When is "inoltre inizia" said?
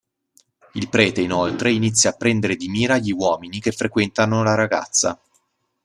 1.21-2.09